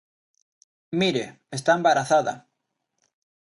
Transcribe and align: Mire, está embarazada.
Mire, 0.99 1.25
está 1.57 1.71
embarazada. 1.75 2.33